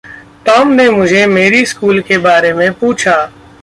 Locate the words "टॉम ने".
0.45-0.89